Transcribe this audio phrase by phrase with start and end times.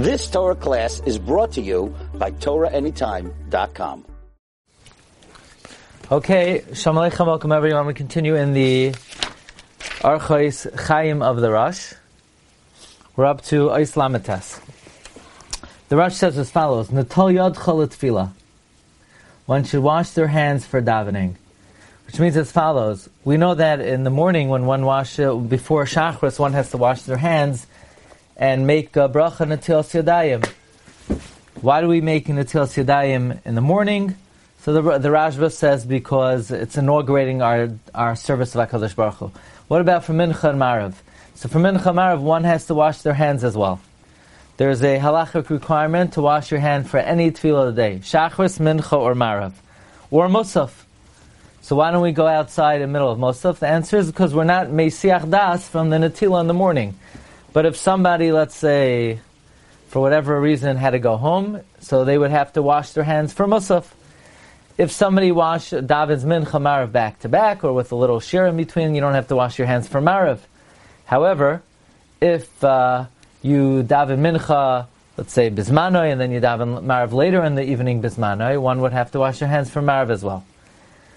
[0.00, 4.06] This Torah class is brought to you by TorahAnytime.com.
[6.10, 7.84] Okay, Shalom Aleichem, welcome everyone.
[7.84, 8.94] We continue in the
[10.00, 11.92] Archais Chaim of the Rosh.
[13.14, 14.58] We're up to ois lamid tes.
[15.90, 18.32] The Rosh says as follows, Natal Yad Tefillah.
[19.44, 21.34] One should wash their hands for davening.
[22.06, 23.10] Which means as follows.
[23.22, 27.02] We know that in the morning when one washes, before Shachris, one has to wash
[27.02, 27.66] their hands
[28.40, 30.44] and make a bracha natil yadayim.
[31.60, 34.16] Why do we make natil yadayim in the morning?
[34.62, 39.32] So the, the Rashba says because it's inaugurating our, our service of HaKadosh Baruch Hu.
[39.68, 40.94] What about for Mincha and Marav?
[41.34, 43.78] So for Mincha and Marav, one has to wash their hands as well.
[44.56, 47.98] There's a halachic requirement to wash your hand for any tefillah of the day.
[48.02, 49.52] Shachris, Mincha, or Marav.
[50.10, 50.72] Or Musaf.
[51.60, 53.58] So why don't we go outside in the middle of Musaf?
[53.58, 56.94] The answer is because we're not Mesiach Das from the Natila in the morning.
[57.52, 59.18] But if somebody, let's say,
[59.88, 63.32] for whatever reason, had to go home, so they would have to wash their hands
[63.32, 63.86] for Musaf.
[64.78, 68.56] If somebody washed David's Mincha Marav back to back, or with a little shear in
[68.56, 70.38] between, you don't have to wash your hands for Marav.
[71.06, 71.62] However,
[72.20, 73.06] if uh,
[73.42, 78.00] you daven Mincha, let's say Bismanoi, and then you daven Marav later in the evening
[78.00, 80.44] Bismanoi, one would have to wash your hands for Marav as well.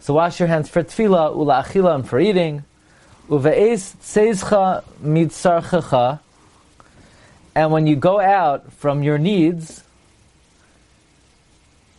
[0.00, 2.64] So wash your hands for Tefillah, Ula Achila, and for eating.
[3.28, 6.20] Uve'es tseizcha mitzarchecha,
[7.54, 9.82] and when you go out from your needs,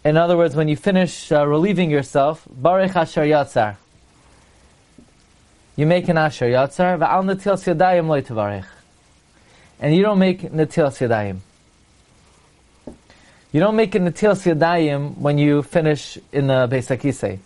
[0.03, 3.77] in other words, when you finish uh, relieving yourself, barich asher yatzar,
[5.75, 8.67] you make an asher yatzar, va'al netil yadayim loy tevarich,
[9.79, 11.39] and you don't make netil yadayim.
[13.51, 17.39] You don't make a netil yadayim when you finish in the Beis Hakisei.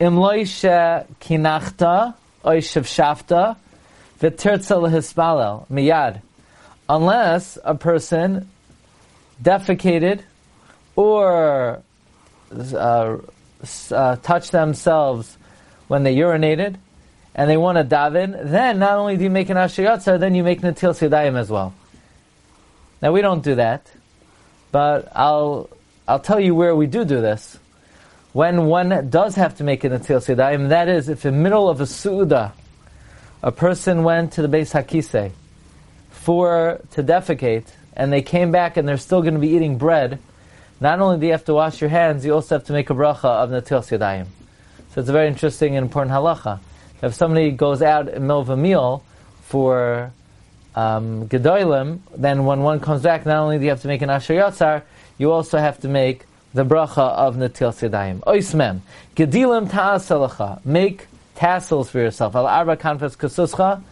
[0.00, 2.12] Im loy she kinachta,
[2.46, 3.56] oy shafta
[4.20, 6.20] v'tirtza lehispalel miyad,
[6.88, 8.48] unless a person
[9.42, 10.20] defecated
[10.94, 11.82] or
[12.52, 13.16] uh,
[13.90, 15.36] uh, touched themselves
[15.88, 16.76] when they urinated
[17.34, 20.42] and they want to daven, then not only do you make an ashiyatza, then you
[20.42, 21.74] make natil sidayim as well.
[23.02, 23.86] Now we don't do that,
[24.72, 25.68] but I'll
[26.08, 27.58] I'll tell you where we do do this
[28.36, 31.70] when one does have to make an Atil Sidayim, that is, if in the middle
[31.70, 32.52] of a Su'udah,
[33.42, 35.32] a person went to the Beis Hakise
[36.10, 37.64] for, to defecate,
[37.94, 40.18] and they came back and they're still going to be eating bread,
[40.82, 42.94] not only do you have to wash your hands, you also have to make a
[42.94, 44.26] bracha of Natil Sidayim.
[44.92, 46.60] So it's a very interesting and important halacha.
[47.00, 49.02] If somebody goes out in the middle of a meal
[49.44, 50.12] for
[50.74, 54.10] um, Gedolim, then when one comes back, not only do you have to make an
[54.10, 54.82] Asher Yatzar,
[55.16, 56.26] you also have to make
[56.56, 58.20] the bracha of Natil Sidayim.
[58.20, 58.80] Oismem.
[59.14, 60.64] Gedilim ta'asalacha.
[60.64, 62.34] Make tassels for yourself.
[62.34, 63.82] Al arba kanfas kasuscha.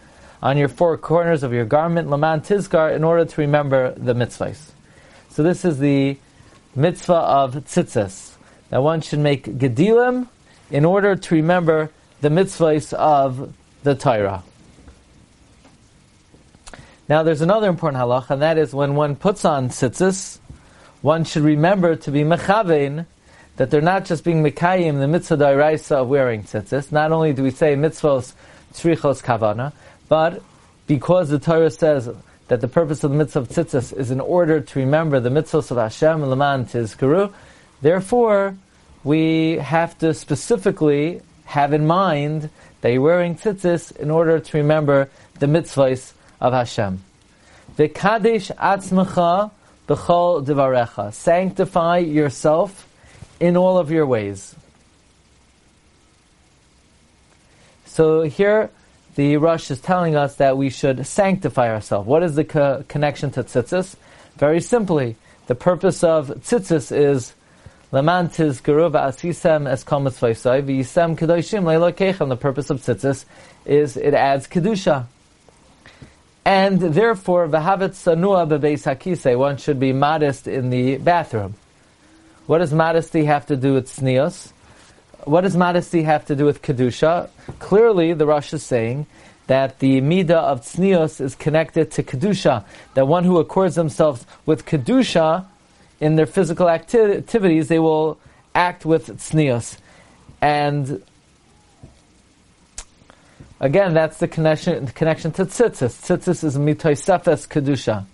[0.41, 4.71] On your four corners of your garment, laman tizkar, in order to remember the mitzvahs.
[5.29, 6.17] So this is the
[6.75, 8.33] mitzvah of tzitzis.
[8.69, 10.27] That one should make gedilim
[10.71, 13.53] in order to remember the mitzvahs of
[13.83, 14.43] the Torah.
[17.07, 20.39] Now there's another important halacha, and that is when one puts on tzitzis,
[21.05, 23.05] one should remember to be mechavein,
[23.57, 26.91] that they're not just being mekayim the mitzvah dairaisa of wearing tzitzis.
[26.91, 28.33] Not only do we say mitzvos
[28.73, 29.71] tzrichos kavana,
[30.09, 30.41] but
[30.87, 32.09] because the Torah says
[32.47, 35.69] that the purpose of the mitzvah of tzitzis is in order to remember the mitzvahs
[35.69, 37.31] of Hashem and Laman Tizkaru,
[37.83, 38.57] therefore
[39.03, 42.49] we have to specifically have in mind
[42.81, 47.03] that you're wearing tzitzis in order to remember the mitzvahs of Hashem.
[47.77, 49.51] V'kadesh atzmecha
[49.87, 51.13] B'chol divarecha.
[51.13, 52.87] Sanctify yourself
[53.39, 54.55] in all of your ways.
[57.85, 58.71] So here,
[59.15, 62.07] the Rosh is telling us that we should sanctify ourselves.
[62.07, 63.95] What is the co- connection to tzitzis?
[64.37, 65.15] Very simply,
[65.47, 67.33] the purpose of tzitzis is
[67.91, 72.29] Laman tizgeru v'asisem es v'yisem kedoshim.
[72.29, 73.25] The purpose of tzitzis
[73.65, 75.05] is it adds kedusha
[76.45, 79.37] and therefore v'havet sanua bebeis hakise.
[79.37, 81.55] One should be modest in the bathroom.
[82.45, 84.51] What does modesty have to do with tznios?
[85.23, 87.29] What does modesty have to do with kedusha?
[87.57, 89.07] Clearly, the Rosh is saying
[89.47, 92.63] that the midah of tznios is connected to kedusha.
[92.93, 95.45] That one who accords themselves with kedusha
[95.99, 98.19] in their physical acti- activities, they will
[98.53, 99.77] act with tznios.
[100.41, 101.01] And
[103.59, 105.93] Again, that's the connection, the connection to tzitzis.
[106.01, 108.05] Tzitzis is mitoisefes kedusha.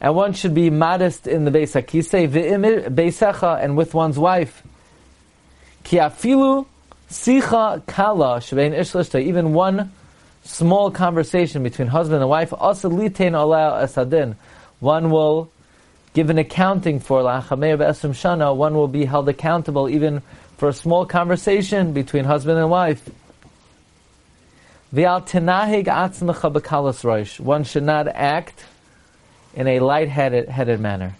[0.00, 4.62] And one should be modest in the Beis HaKisei, beisecha, and with one's wife.
[5.82, 6.66] Ki afilu
[7.10, 9.92] sicha kala shebein ishlishta, even one
[10.44, 14.36] small conversation between husband and wife, also litain allow esadin.
[14.80, 15.50] One will
[16.14, 20.22] give an accounting for la'achamei be'esrim shana, one will be held accountable even
[20.56, 23.08] for a small conversation between husband and wife.
[24.94, 25.26] One
[27.64, 28.64] should not act
[29.54, 31.16] in a light-headed headed manner.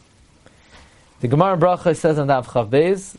[1.21, 3.17] The Gemara Bracha says in Dav Chav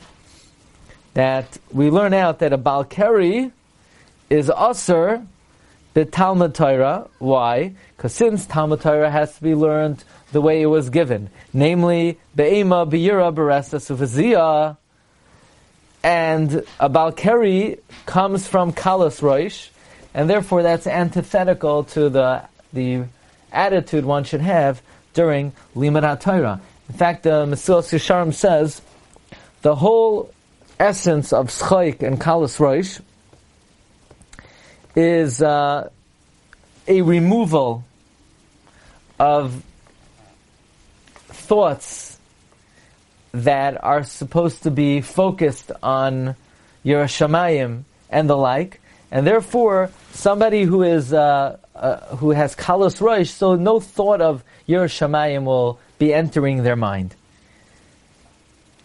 [1.13, 3.51] that we learn out that a Balkari
[4.29, 5.27] is usher
[5.93, 7.09] the Talmud Torah.
[7.19, 7.73] Why?
[7.97, 12.85] Because since Talmud Torah has to be learned the way it was given, namely Be'ema
[12.85, 14.77] Be'ira Beresta Sufaziyah,
[16.01, 19.71] and a Balkari comes from Kalas Roish,
[20.15, 22.41] and therefore that's antithetical to the
[22.73, 23.03] the
[23.51, 24.81] attitude one should have
[25.13, 26.59] during Limud Torah.
[26.89, 28.81] In fact, the Mesilas Yesharim says
[29.61, 30.33] the whole
[30.79, 33.01] essence of Schaik and Kalas Roish
[34.95, 35.89] is uh,
[36.87, 37.83] a removal
[39.19, 39.63] of
[41.27, 42.17] thoughts
[43.33, 46.35] that are supposed to be focused on
[46.85, 48.79] yiras shamayim and the like,
[49.15, 54.43] and therefore somebody who is uh, uh, who has kalos roish, so no thought of
[54.67, 57.15] yiras shamayim will be entering their mind.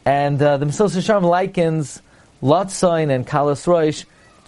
[0.04, 2.00] And uh, the Mesilas Yesharim likens
[2.44, 4.04] Lotzain and kalos roish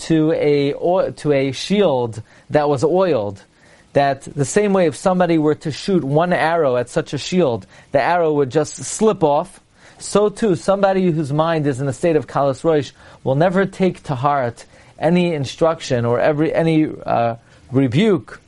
[0.06, 3.42] to a to a shield that was oiled.
[3.92, 7.66] That the same way if somebody were to shoot one arrow at such a shield,
[7.90, 9.58] the arrow would just slip off.
[9.98, 12.92] So too, somebody whose mind is in a state of kalas roish
[13.24, 14.64] will never take to heart
[14.98, 17.36] any instruction or every any uh,
[17.70, 18.40] rebuke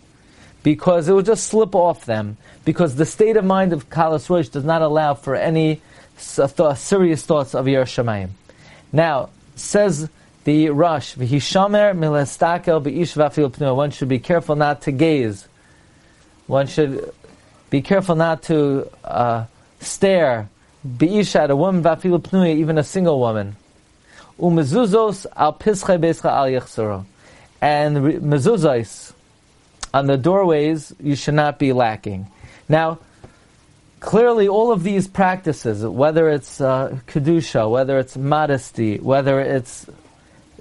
[0.62, 2.36] because it will just slip off them.
[2.64, 5.80] Because the state of mind of kalas roish does not allow for any
[6.16, 8.30] serious thoughts of yiras shamayim.
[8.92, 10.08] Now says
[10.44, 11.14] the Rosh.
[11.16, 13.76] V'hishamer milestakel be'ish v'afil.
[13.76, 15.46] One should be careful not to gaze.
[16.46, 17.12] One should
[17.70, 19.44] be careful not to uh,
[19.80, 20.48] stare.
[20.84, 21.84] Be'ish at a woman
[22.46, 23.56] even a single woman.
[24.38, 27.04] Umezuzos al pische bescha al yechsoro.
[27.60, 29.12] And mezuzos
[29.92, 32.26] on the doorways, you should not be lacking.
[32.68, 32.98] Now,
[34.00, 39.86] clearly all of these practices, whether it's uh, kedusha, whether it's modesty, whether it's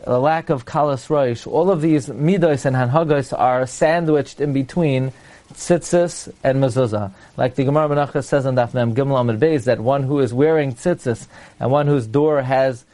[0.06, 5.12] a lack of kalas roish, all of these midos and hanhagos are sandwiched in between
[5.54, 7.12] tzitzis and mezuzah.
[7.36, 10.34] Like the Gemara Menachos says on Daf Mem Gimel Amid Beis, that one who is
[10.34, 11.28] wearing tzitzis
[11.60, 12.86] and one whose door has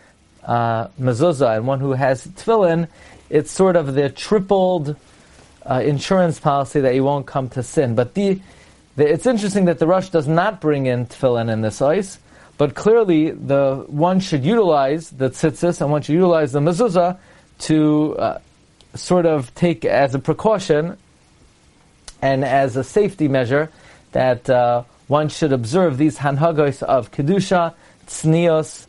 [0.49, 2.87] uh, mezuzah and one who has tefillin,
[3.29, 4.95] it's sort of the tripled
[5.63, 7.93] uh, insurance policy that you won't come to sin.
[7.93, 8.41] But the,
[8.95, 12.17] the, it's interesting that the Rosh does not bring in tefillin in this ice.
[12.57, 17.17] But clearly, the one should utilize the tzitzis and one should utilize the mezuzah
[17.59, 18.39] to uh,
[18.95, 20.97] sort of take as a precaution
[22.23, 23.69] and as a safety measure
[24.13, 27.75] that uh, one should observe these hanhagos of kedusha,
[28.07, 28.87] tznios,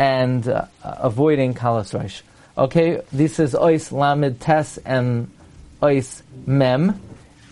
[0.00, 2.22] and uh, avoiding kalas reish.
[2.56, 5.30] Okay, this is ois lamid tes and
[5.82, 6.98] ois mem.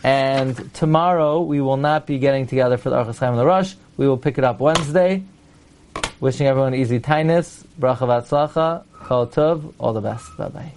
[0.03, 3.75] And tomorrow we will not be getting together for the Archas and the Rosh.
[3.99, 5.25] We will pick it up Wednesday.
[6.21, 10.35] Wishing everyone easy tightness, bracha v'atzlacha, kol tov, all the best.
[10.39, 10.73] Bye bye.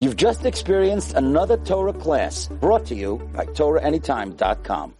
[0.00, 4.92] You've just experienced another Torah class brought to you by TorahAnytime.com.